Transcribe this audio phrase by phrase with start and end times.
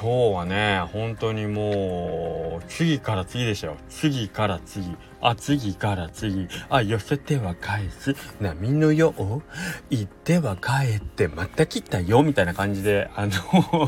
[0.00, 3.76] 今日はね本当にもう次から次でしたよ。
[3.90, 4.96] 次から次。
[5.20, 6.48] あ次から次。
[6.70, 8.16] あ寄せては返す。
[8.40, 9.42] 波のよう。
[9.90, 13.32] 行っては帰ってまた来たよみたいな感じであの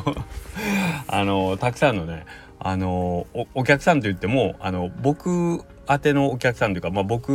[1.08, 2.26] あのたくさんのね
[2.58, 7.30] あのお客さんといってもあの僕宛てのお客さんというか、まあ、僕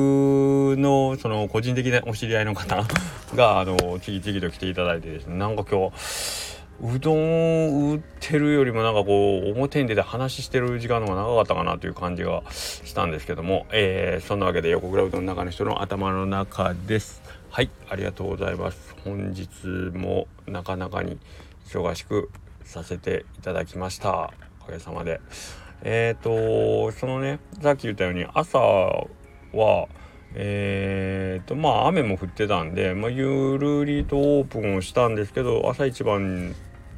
[0.78, 2.86] のその個人的なお知り合いの方
[3.34, 5.36] があの次々と来ていただいてですね。
[5.36, 17.24] なんか今日うどんを売ってるよりもなんかこう表に出て話してる時間の方が長かったかなという感じがしたんですけども、えー、そんなわけで横倉うどんの中の人の頭の中です。
[17.50, 18.96] はいありがとうございます。
[19.04, 19.50] 本日
[19.98, 21.18] もなかなかに
[21.66, 22.30] 忙しく
[22.64, 24.32] させていただきました。
[24.62, 25.20] おかげさまで。
[25.82, 29.88] えっ、ー、とそのねさっき言ったように朝は
[30.36, 36.54] えーとまあ雨も降ってたんで、まあ、ゆるりとオープンをしたんですけど朝一番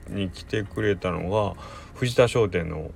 [0.09, 1.61] に来てくれたのが
[1.95, 2.91] 藤田商店の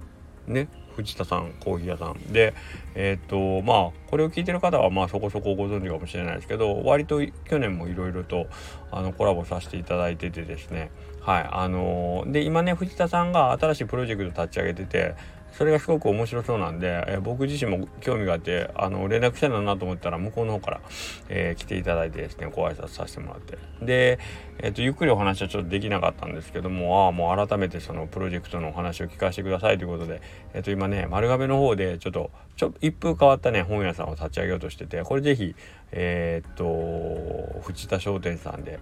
[0.48, 2.18] ね藤田さんコーヒー屋さん。
[2.32, 2.54] で
[2.96, 8.48] えっ、とまあこれを聞いてる方はまあそこそこご存知かもしれないですけど割と去年もいろいろと
[8.92, 10.92] あのコラボさせていただいててですね。
[11.22, 15.16] はいあのー、で今ね藤田さんが新しいプロジェクト立ち上げてて
[15.58, 20.82] それがすごく面白そうなんで、えー、僕自身も興味があってあの連絡したいなと思ったら向こうの方から、
[21.30, 23.58] えー、来ていただいてですねご挨拶させてもらって。
[23.82, 24.20] で、
[24.58, 30.22] えーと、ゆっくりお話はちょっとできなかったんですけどもああもう改めてそのプロジェクトのお話を聞かせてくださいということで、
[30.54, 35.56] えーと、今ね丸亀の方でちょっとちょ一風変わったね本屋さんを立ち上げようとしててこれぜひ
[35.92, 38.80] えー、っと藤田商店さんで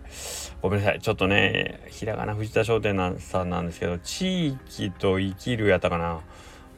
[0.61, 6.21] ごめんなさいちょっとねひらがな藤田商店さんなんですけど地域と生きるやったかな。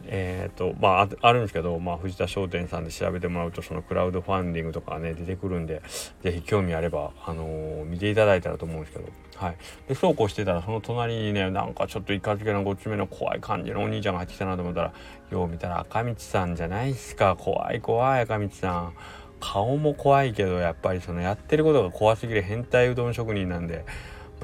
[0.05, 5.81] えーとまあ、あるんですけど、まあ、藤田商店さんで調べてもらうとそのクラウドファンディングとかね出てくるんで
[6.21, 14.93] 是非興味あれば、あのー、見ていただいたらと思うんですけど、はい、でそうこうしてたらその隣にねなんかちょっといかつけのごつめの怖い感じのお兄ちゃんが入ってきたなと思ったら
[15.31, 17.35] よう見たら赤道さんじゃないっすか。
[17.37, 18.93] 怖い怖い赤道さん。
[19.39, 23.83] 顔も怖いけどやっぱりそのやってることが怖すぎる変態うどん職人なんで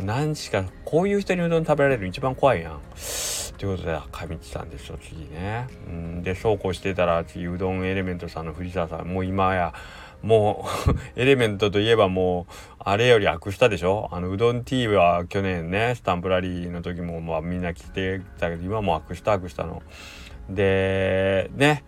[0.02, 2.82] 何しかこういう人にうどん食べられる一番怖いやん。
[3.60, 5.68] ということで赤道さんですよ次ね。
[5.88, 9.74] うん、でそうこうしてたら次うどんエレメントさんの藤沢さんもう今や
[10.24, 14.10] もう エレメントといえばもうあれより悪したでしょ？
[14.14, 19.84] あのうどん T は去年ねスタンプラリーの時もまあみんな来てたけど今も悪した悪したの。
[20.50, 21.84] でね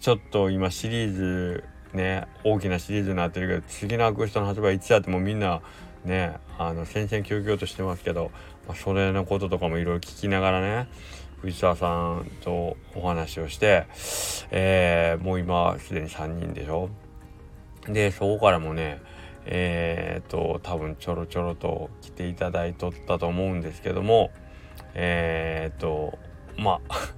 [0.00, 5.60] ちょっと今シリーズね大きなシリーズになってるけど次の悪したの発売いつやってもみんな
[6.04, 8.30] ねあの戦々恐々としてますけど、
[8.66, 10.88] まあ、それのこととかもいろいろ聞きながらね
[11.40, 13.86] 藤沢さんとお話をして、
[14.50, 16.88] えー、もう今すでに3人でしょ？
[17.88, 19.00] でそこからもね
[19.44, 24.30] えー、っと多分ちょろちょろと来ていただいとったと思うんですけども
[24.94, 26.16] えー、っと
[26.56, 27.10] まあ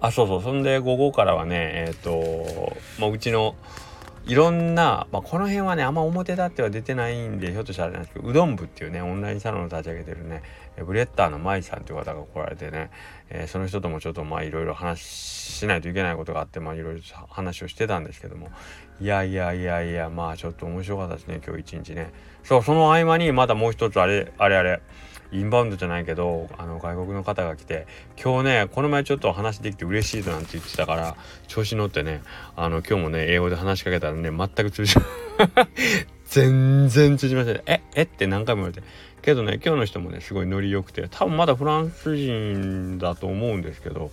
[0.08, 1.56] あそうそうそんで午後からはね
[1.88, 3.54] えー、っと、まあ、うちの
[4.28, 10.42] いろんな、まあ、この辺はねあんま表立っては出てないんでひょっとしたらあれなんですけどうどん部っていうねオンラインサロンを立ち上げてるね
[10.84, 12.90] ブレッダーの舞さんという方が来られてね、
[13.30, 18.50] えー、その人ともちょっとまあいろいろ話しないといけないことがあってまあいろいろ話をしてたんですけども
[19.00, 22.12] いやいやいやいやまあちょっと面白かったですね今日一日ね。
[22.44, 24.82] そうその合間にまたもう一つあれあれあれ。
[25.32, 27.86] インバウンドじゃないけどあの外国の方が来て
[28.22, 31.16] 今日ねこの前ちょっと話できて嬉しいとなんて言ってたから
[31.46, 32.22] 調子乗ってね
[32.56, 34.94] あの今日もね英語で話しかけたらね全く通じ
[36.26, 37.62] 全然通じません。
[37.64, 38.86] ええって何回も言われて。
[39.22, 44.10] けどね今日の人もねすごいノリ良くて多分まだフランス人だと思うんですけど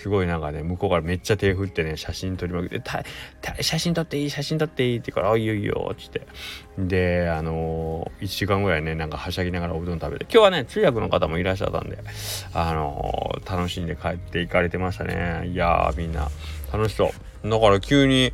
[0.00, 2.82] すごいなんかね向こうからめっちゃ手振ってね写真撮りまくって
[3.62, 6.22] 「写真撮っていい写真撮っていい」って言うから「あいいよいいよ」つって。
[6.78, 11.98] であのー、1時間ぐらいねなんかはしゃぎながらおうどん食べて今日はね通訳の方もいらっしゃったんで
[12.54, 15.48] あのー、楽しんで帰って行かれてましたね。
[15.48, 16.30] いやーみんな
[16.72, 17.12] 楽しそ
[17.44, 17.48] う。
[17.50, 18.32] だから急に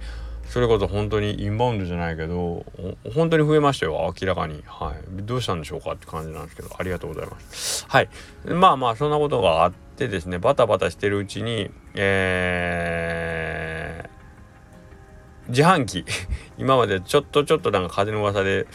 [0.49, 2.65] それこそ本当にインバウンドじゃないけど
[3.13, 4.63] 本当に増えましたよ明らかに。
[4.67, 5.25] はい。
[5.25, 7.85] どうしたんでしょうかって感じなんですけどありがとうございます。
[7.89, 8.09] はい。
[8.45, 16.05] まあまあそんなことがあってでですねバタバタしてるうちに、えー、自販機
[16.59, 18.67] 今までちょっとちょっとなんか風の噂で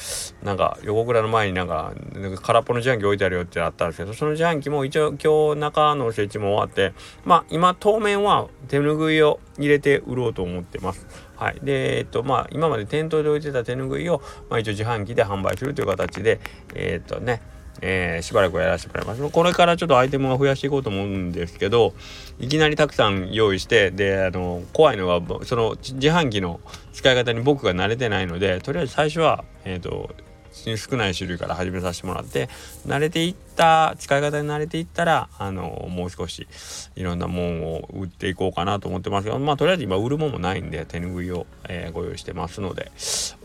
[0.43, 1.93] なんか横倉の前になんか
[2.41, 11.07] 空っぽの自販機置いてあるよってあったんですけどその自販機も一応今日中の設置も終わってまあ今当面は手ぬぐいを入れて売ろうと思ってます。
[11.35, 16.39] はい、でえっとまあ今まで店頭で置いてた手ぬぐいを、まあ、一応自販機で販売するという形で
[16.75, 17.41] え、っとね
[17.81, 19.29] えー、しばらくやらせてもらいます。
[19.29, 21.93] これからちょっとアイテムを増やしていこうと思うんですけど、
[22.39, 26.59] いきなりたくさん用意して、で、あの、怖いのは、その自販機の
[26.93, 30.09] 使い方に僕が慣れてないので、とりあえず最初は、えっ、ー、と、
[30.51, 32.49] 少ない種類から始めさせてもらって
[32.87, 36.47] 慣れていった使い方に慣れていったらあのもう少し
[36.95, 42.91] いろんなもんを売っていこうかなと思ってますけどまあとりあえず今売るもんもないんで手ぬぐいを、えー、ご用意してますので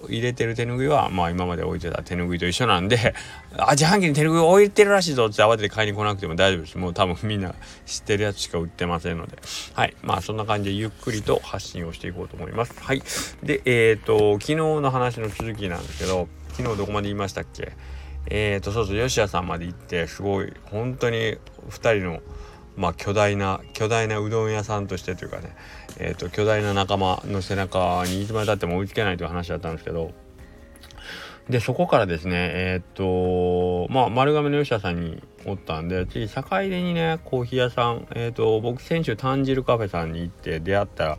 [0.09, 3.15] 入れてる手ぬぐいはまあ今まで置いてた手ぬぐいと一緒なんで
[3.59, 6.79] あ自販機に手ぬぐい置いてるらしいぞって慌てて買いに来なくても大丈夫です。
[6.79, 7.55] もう多分みんな
[7.85, 9.39] 知ってるやつしか売ってませんので。
[9.75, 9.95] はい。
[10.03, 12.75] まあそんな感じでゆっくりと発信をしていこうと思います。
[12.81, 13.03] はい。
[13.43, 17.73] でえっ、ー、と昨日の話の続きなんですけど昨日どこまで言いましたっけ？
[18.29, 21.37] えーとそうそう吉谷さんまで行ってすごい本当に
[21.69, 22.21] 2人の
[22.77, 25.55] まあ巨大な巨大なうどん屋さんとしてというかね
[25.99, 30.13] えーと巨大な仲間の背中にいつまでたっても追いつけないという話だったんですけど
[31.51, 41.19] でそこからですねえっ、ー、とまあ丸亀の吉田さんにおったんで次坂出にねコーヒー屋さんえっ、ー、と僕先週炭汁カフェさんに行って出会ったら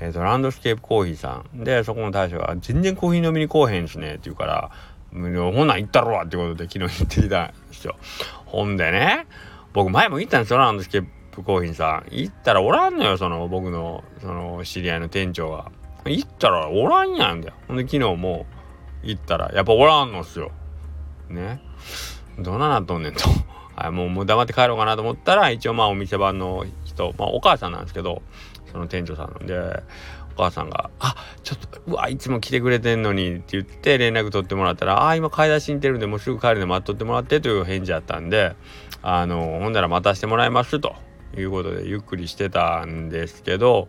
[0.00, 4.70] えーと、ランドスケープコーヒーさんでそこの大将が「全然コーヒー飲みに来おへんしね」って言うから
[5.12, 7.96] 「ほんなん行ったろわ」ってことで昨日行ってきたんですよ。
[8.44, 9.26] ほんでね
[9.72, 12.06] 僕前も行ったんですよランドスケープコーヒーさん。
[12.10, 15.70] 行ったらおらんのよその僕のその知り合いの店長が。
[16.04, 17.54] 行ったらおらんやんだよ。
[17.66, 18.46] ほんで昨日も
[19.02, 20.52] 行ったらやっぱおらんのっすよ。
[21.28, 21.60] ね。
[22.38, 23.20] どんななっとんねんと。
[23.74, 28.22] はい、もうもう黙って帰ろうかなと思ったら一応まあお店番の人まあお母さんなんですけど
[28.76, 29.82] その店長さんなんで
[30.36, 38.54] お母さんが「あちょっとうわいつも来てくれてんのに」って言って連絡取ってもらったら「あ今買い出しに行ってるんでもうすぐ帰るんで待っとってもらって」という返事やったんで
[39.00, 40.94] あのほんなら待たせてもらいますと
[41.34, 43.88] いうことでゆっくりしてたんですけど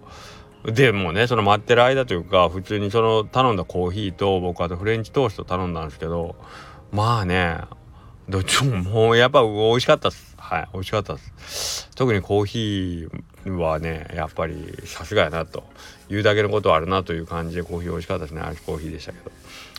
[0.63, 6.38] でもねその待ってる間というか普通にその頼んだコーヒーと僕あとフレンチトースト頼んだんですけど
[6.92, 7.60] まあね
[8.29, 10.35] どっちももうやっぱ美味しかったっす。
[10.38, 11.89] はい美味しかったっす。
[11.95, 15.63] 特にコーヒーはねやっぱりさすがやなと
[16.09, 18.41] いうだけのことはあるなという感じでコーヒー美味しかったですね。
[18.41, 19.31] アイスコーヒーでしたけど。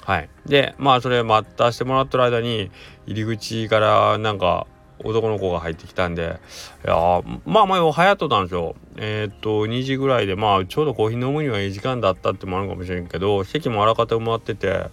[0.05, 0.29] はい。
[0.47, 2.71] でまあそれ待ったしてもらってる間に
[3.07, 4.67] 入り口からなんか
[5.05, 6.41] 男の子が入ってきたんで
[6.85, 8.75] いやまあまあ早っとったんですよ。
[8.97, 14.87] えー、っと2時ぐらいでまあちょうどコーヒー飲むにはいい時間だったってもあるかもしれんけど席もあらかた埋まってて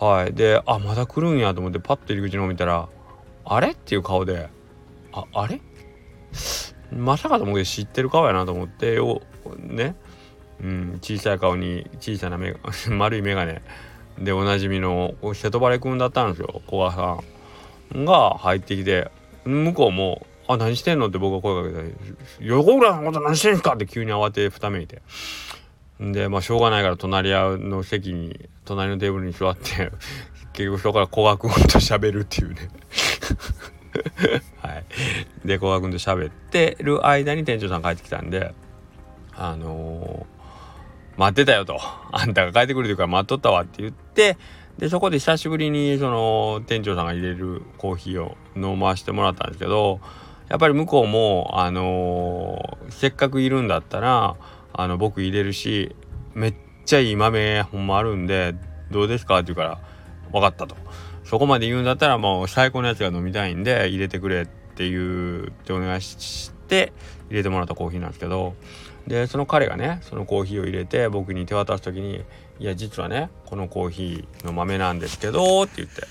[0.00, 0.32] はい。
[0.32, 2.88] であまだ来るんやと思ってパッと入り口の方見たら
[3.44, 3.70] あれ？
[3.70, 4.48] っていう顔で
[5.12, 5.60] ああれ？
[6.92, 9.20] まさかと思うけど知ってる顔やなと思ってよ
[9.58, 9.94] ね、
[10.60, 12.56] うん、小さい顔に小さな目
[12.90, 13.58] 丸い眼鏡。
[14.18, 17.18] でおなじみの瀬戸バレ君だったんですよ古賀さ
[17.98, 19.10] んが入ってきて。
[19.46, 21.94] 向こうも「あ何してんの?」って僕が声かけて
[22.40, 25.00] 「横倉さんのこと何してんすか?」って急に慌てふためいて。
[26.00, 29.92] でまあしょうがないから隣の席に隣のテーブルに座って
[30.52, 32.68] 結局そこから古賀君と喋るっていうね
[34.62, 34.84] はい。
[35.46, 38.54] で、古賀君と喋ってる間に店長さん帰ってきたんで、
[39.34, 41.78] あのー、待ってたよと。
[42.12, 44.36] あんたが帰ってくるというから待っとったわって言って、
[44.78, 50.00] で、そこで久しぶりにその店長さんが入れるコーヒーを飲ましてもらったんですけど、
[50.48, 54.36] やっぱり向こうも、あのー、せっかくいるんだったら、
[54.72, 55.94] あの、僕入れるし、
[56.34, 58.54] めっちゃいい豆ほんまあるんで、
[58.90, 59.78] どうですかって言うから、
[60.32, 60.76] 分かったと。
[61.30, 66.92] そこまで言うんだったらもう最高のやつが飲みたいんで入れてくれっていうってお願いして
[67.28, 68.56] 入れてもらったコーヒーなんですけど
[69.06, 72.24] でその彼がねそのコーヒーを入れて僕に手渡す時に
[72.58, 76.02] 「いや実はねこのコーヒーの豆なんですけど」って言って。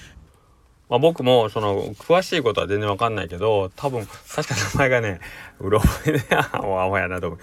[0.88, 5.20] まあ、僕もその詳しいことは全然わかんないけど多分確か名前がね
[5.60, 7.40] うろ覚えでアホやなと思う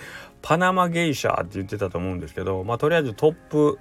[0.47, 3.81] パナマゲイシャーって言ってたと思うんですけどまあとりあえずトップ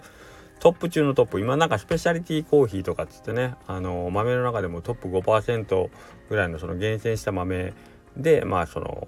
[0.59, 5.89] トップ中のトップ今なんかスペシャリティコーヒーとかっつってねあの豆の中でもトップ5%
[6.27, 7.75] ぐらいのその厳選した豆
[8.17, 9.07] でまあその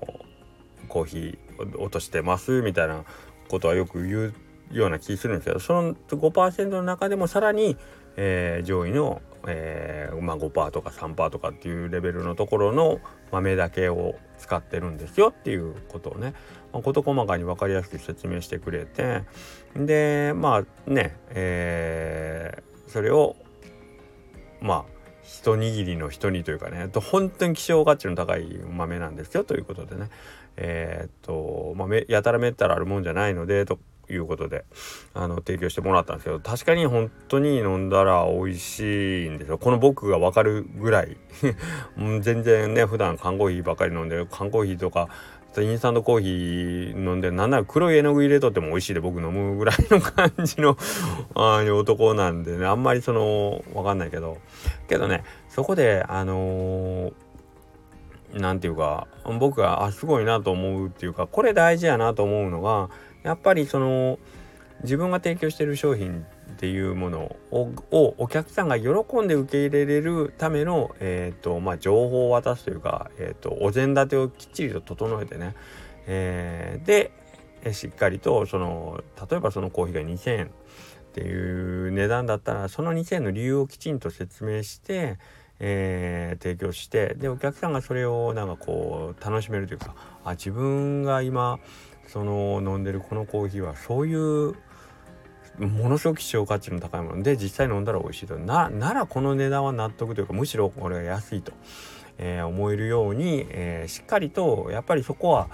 [0.88, 3.06] コーヒー落としてますみたいな
[3.50, 4.34] ことはよく言う
[4.72, 7.78] ような気するんですけどその5%の中でもさらに、
[8.16, 13.00] えー、上位の、えーまあ、5%とか3%とかっていうレベルのところの
[13.32, 16.34] 豆だけを使ってるんですよっていうことをね、
[16.74, 19.24] まあ、事細かに分かりやすく説明してくれて
[19.76, 23.36] でまあねえー、それを
[24.62, 30.10] まあ一握りの人にというかね本当に希少価値の高い豆なんですよということでね
[30.56, 33.78] えー、っとまあやたらめったらあるもんじゃないのでと
[34.10, 34.66] いうことで
[35.14, 39.58] あの提供してもらったんですけど確かに本当に飲んだら美味しいんですよ。
[39.58, 41.18] この僕が分かるぐらい。
[42.22, 45.10] 全然ね普段缶コーヒーばっかり飲んで缶コーヒーとか
[45.62, 50.78] インスタントコーヒー飲んでなんなら黒い絵の具入れとっても美味しいで僕飲むぐらいの感じの
[51.34, 54.38] あ男なんでねあんまりその分かんないけど。
[54.88, 57.12] けどねそこであの
[58.34, 59.08] 何、て言うか
[59.40, 62.90] 僕があすごいなと思うっていうかこれ大事やなと思うのが
[63.24, 64.20] やっぱりその
[64.84, 68.90] 自分が提供してる商品っていうものをお客さんが喜
[69.22, 75.56] んで受け入れれるための、えーとまあ、情報を渡すというか、えーと、お膳立てをきっちりと整えてね、
[76.06, 77.12] えー、で
[77.74, 80.50] しっかりとその例えばそのコーヒーが2,000円っ
[81.14, 85.18] ていう値段だったらその2,000円の理由をきちんと説明して、
[85.60, 91.60] えー、提供してでお客さんがそれをなんかこう楽しめるというかあ自分が今
[92.08, 94.56] その飲んでるこのコーヒーはそういう
[95.60, 98.38] ものすごく希少価値の高いもので実際飲んだら美味しいと。
[98.38, 101.52] なならこの値段は納得というかむしろこれが安いと、
[102.20, 105.50] えー、思えるように、えー、しっかりとやっぱりそこは、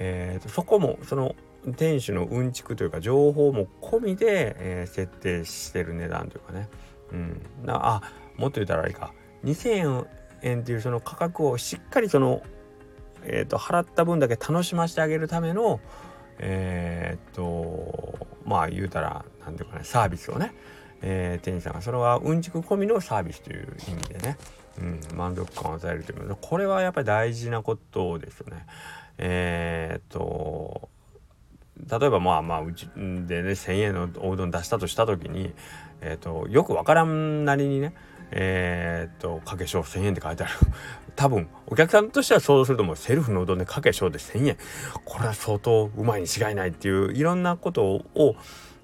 [0.00, 1.36] えー、そこもその
[1.76, 6.68] 店主のうんちくというか情報も込みで、えー、設定してる値段というかね、
[7.12, 8.02] うん、なあ
[8.36, 9.12] もっと言ったらあれか。
[9.50, 10.06] 2,000
[10.42, 12.42] 円っていうその価格をしっかりその、
[13.24, 15.80] えーと払った分だけ楽しませてあげるための、
[16.38, 20.54] えー、っとまあ言うたら何ていうかねサービスをね、
[21.02, 24.38] えー、店員さんがそれはうんちく込みのサービスという意味でね、
[24.78, 28.66] うん、満足感を与えるというこれはやっぱり大事なことですよね。
[29.18, 30.88] えー、っと
[31.88, 35.52] 例えばまあまあうちでね1,000円のおうどん出したとした時に、
[36.00, 37.94] えー、っとよくわからんなりにね
[38.30, 40.52] えー、っと、かけしょう1000円って書いてある。
[41.16, 44.56] 多分、お客さんとしては想像するともうセルフのうどんでかけしょうで1000円。
[45.04, 48.36] これは相当うまいに違いないっていう、いろんなことを、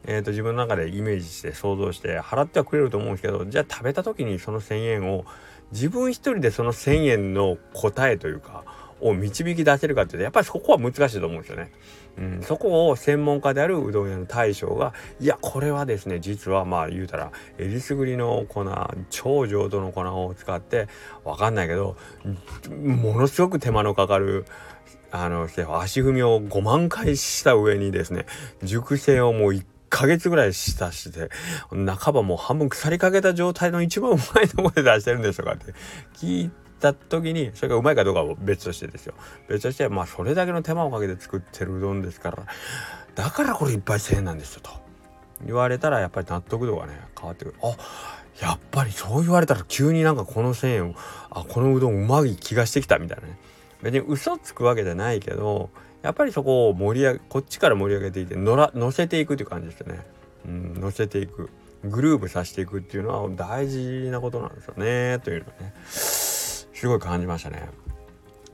[0.07, 5.25] えー、と自分の中でイメージして想像して払ってはくれると思うんですけどじゃあ食べた時にその1,000円を
[5.73, 8.65] 自分一人でその1,000円の答えというか
[9.05, 11.71] を導き出せるかっていうとやっぱりそこは難しいと思うんですよね。
[12.17, 18.65] うん、そこを専門家であるうどん屋の大将がいやこれはですね実はまあ言うたらえりすぐりの粉
[19.11, 20.89] 超浄土の粉を使って
[21.25, 21.97] わかんないけど
[22.71, 24.47] ものすごく手間のかかる
[25.11, 25.49] あの
[25.81, 28.27] 足踏みを5万回した上にですね
[28.63, 31.31] 熟成をもう1ヶ月ぐらいしたして
[31.71, 35.73] 半ばもう半分腐りかけた状態の一番うまいところで出してるんですとかって
[36.17, 36.51] 聞い
[36.93, 39.15] た時にそれがうまいかどうかは別としてですよ。
[39.49, 42.47] 別としてまあそれだけの手間をかけて作ってるうどんですから
[43.15, 44.71] だからこれいっぱい1000円なんですよと。
[45.45, 47.57] 言われたらやっぱり納得度がね変わってくる。
[47.63, 47.77] あ
[48.41, 50.97] やっぱりそう言われたら急になんかこの1000円
[51.31, 53.39] あこのうどんうまい気がしてきたみたいなね。
[53.83, 55.71] 別に嘘つくわけじゃないけど
[56.03, 60.01] やっぱりそこを盛り上げこっちから盛り上げていて乗ら乗せていくという感じですよね、
[60.47, 61.51] うん、乗せていく。
[61.85, 65.75] グループさせていくっていうのは大事なことなんですよねというのね。
[66.85, 67.71] すごい感じましたね。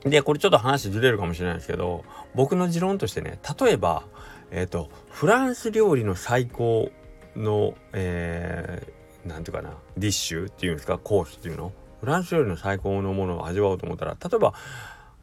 [0.05, 2.05] で、これちょっと話ずれるかもしれないですけど、
[2.37, 4.05] 僕の持論としてね、例えば、
[4.53, 6.93] えっ、ー、と、フランス料理の最高
[7.35, 11.73] の、えー、ていうかな、ディッシュっていうんですか、コースっていうの？
[11.99, 14.55] フランス料理の最高のものを味わおうと思ったら、例えば、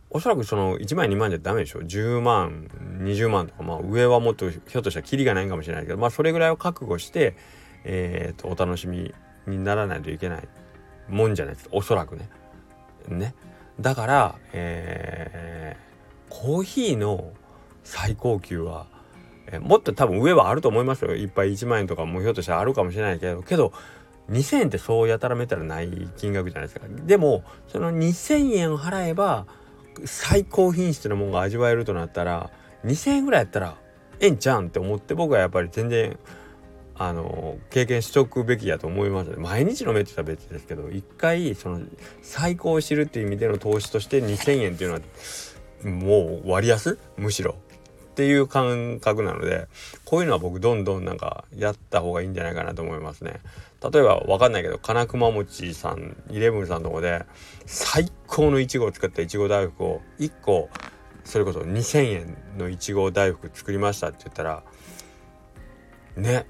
[0.09, 2.67] おそらくその1万2万じゃダメでしょ？10万
[3.03, 7.35] 20万とかまあ上はもっとひょっとしたらキリがないかもしれないけどまあそれぐらいを覚悟して
[7.83, 9.13] えー、とお楽しみ
[9.47, 10.47] にならないといけない
[11.09, 12.29] もんじゃないですおそらくね。
[13.15, 13.35] ね。
[13.79, 17.31] だから、えー、コーヒーの
[17.83, 18.87] 最高級は、
[19.51, 21.15] え、もっと多分上はあると思いますよ。
[21.15, 23.71] いっぱい1万円とかもひょっとしたらあるかもしれないけどけど
[24.29, 26.87] 2,000円ってそうやたらめたらない金額じゃないですか。
[26.89, 29.45] でもその2,000円払えば
[30.05, 32.49] 最高品質のものが味わえるとなったら
[32.83, 33.77] 2,000円ぐらいやったら
[34.19, 36.17] ええんちゃうんって思って僕はやっぱり全然
[36.99, 39.31] あの経験しとくべきやと思います。
[39.37, 41.81] 毎日飲めってたら別ですけど一回その
[42.21, 45.01] 最高を知るっていう意味での投資として2,000円っていうのは
[45.83, 46.97] もう割安？
[47.17, 47.55] むしろ。
[48.11, 49.67] っていう感覚なので
[50.03, 53.41] こういうのは僕どんどんなんかやった方がいいんじゃないかなと思いますね。
[53.91, 57.27] 例えば分かんないけど金熊餅さんイレブンさんのとこで
[57.67, 60.69] 最高のいちごを使ったいちご大福を1個
[61.25, 64.63] それこそ2,000円のいちご大福作りましたって言ったら
[66.15, 66.47] ね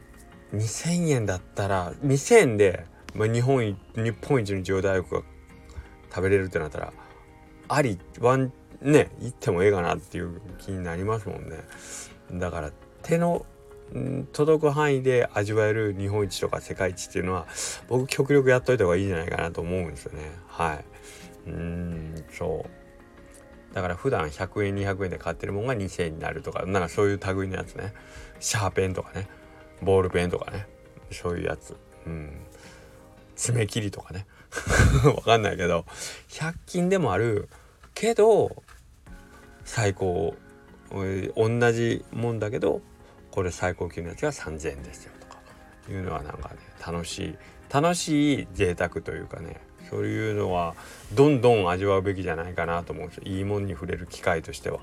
[0.54, 5.22] 2000円だったら2000円で、まあ、日本日本一の上大福が
[6.10, 6.94] 食べれるってなったら
[7.68, 11.58] ありワンね行ってもええかなっていう気になりますもんね。
[12.34, 12.72] だから
[13.04, 13.46] 手の
[14.34, 17.48] 届く範囲で味わえる日本一とか世界一っていうのは
[17.88, 20.32] 僕極力やっといた方がいいんじゃないかなと思うんですよね。
[20.48, 20.86] はい。
[21.48, 22.66] うんそ
[23.72, 23.76] う。
[23.76, 27.94] だから普段100円200円で買ってるもんが2000円になるとかなんかそういう類のやつね。
[28.40, 29.28] シャーペンとかね。
[29.82, 30.68] ボールペンとかね。
[31.12, 31.76] そういうやつ。
[32.06, 32.46] うん。
[33.36, 34.26] 爪切りとかね。
[35.06, 35.86] わかんないけど。
[36.30, 37.50] 100均でもある。
[37.94, 38.64] けど
[39.64, 40.36] 最高。
[40.90, 42.82] 同じもんだけど
[43.30, 45.38] これ最高級のやつが3,000円ですよとか。
[45.90, 46.56] いうのはなんかね
[46.86, 47.38] 楽しい。
[47.70, 49.60] 楽しい贅沢というかね。
[49.90, 50.76] そういうのは
[51.14, 53.24] どんどん味わうべきじゃないかなと思うんですよ。
[53.26, 54.80] いいもんに触れる機会としては。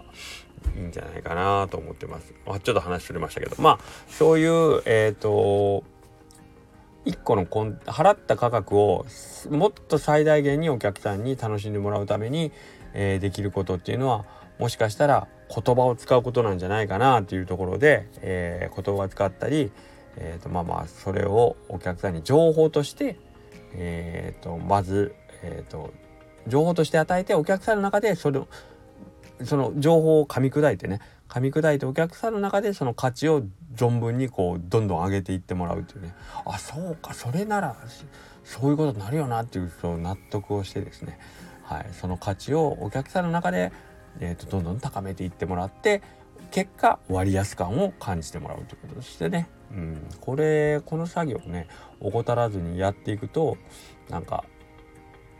[0.76, 2.32] いいんじゃないかなと思ってます。
[2.32, 3.56] ちょっと話しとれましたけど。
[3.58, 5.84] まあそういうえっ、ー、と
[7.04, 9.06] 1個のコン払った価格を
[9.50, 12.50] もっと最大限にお客さんに楽しんでもらうために、
[12.94, 14.24] えー、できることっていうのは
[14.58, 19.70] もしかしたら言葉を使うことなんじゃないかなっていうところで、えー、言葉を使ったり、
[20.16, 23.16] えーと、まあまあそれをお客さんに情報として、
[23.76, 25.92] えーと、まず、えーと、
[26.46, 28.40] 情報として与えてお客さんの中でそれ
[29.42, 33.42] その情報を噛み砕いてね噛み砕いてお客さんの中でその価値を
[33.74, 36.14] 存分にこうどんどん上げていってもらうっていうね。
[36.44, 37.76] あそうかそれなら
[38.44, 41.18] そういうことになるよなっていうそう納得をしてですね、
[41.62, 43.72] はい、その価値をお客さんの中で、
[44.20, 46.02] えーと、どんどん高めていってもらって
[46.50, 51.66] 結果割安感を感じてもらうということとしてね、うん、これこの作業ね
[52.00, 53.56] 怠らずにやっていくと
[54.08, 54.44] なんか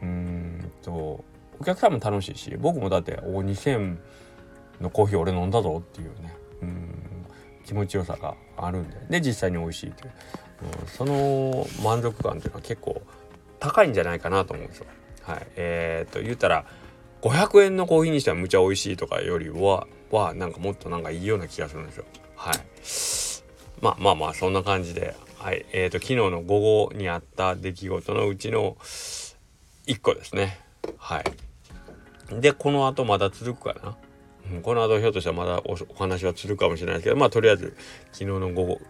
[0.03, 1.25] うんと
[1.61, 3.97] お客さんも楽しいし僕もだってお2000
[4.81, 7.27] のコーヒー俺飲んだぞっていうねうん
[7.65, 10.13] 気持ちよさがあるんでで実際に美味しいっていう、
[10.83, 13.01] うん、その満足感っていうのは結構
[13.61, 14.87] 高いんじゃないかなと思うんですよ。
[15.23, 16.67] はい、えー、と言ったら
[17.23, 22.05] 500円のコーヒーにしてはむちゃ美味しいとかよりははなんかもっとなんかいいような気がするんですよ。
[22.37, 22.55] はい。
[23.85, 25.67] まあまあまあそんな感じで、はい。
[25.73, 28.79] えー、と昨日の午後にあった出来事のうちの
[29.87, 30.59] 1個ですね。
[30.97, 31.25] はい。
[32.41, 33.95] でこの後まだ続くかな。
[34.51, 37.77] うん、この後ひょっとしたらまだお話は続くかもしれないですけどまあとりあえず
[38.13, 38.81] 昨日の午後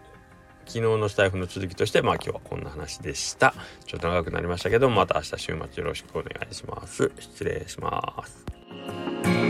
[0.65, 3.53] 昨日のスタイフの続きとしてまあ今日はこんな話でした
[3.85, 9.44] ちょっと長くなりましたけどまた明日週末よろしくお願いします失礼します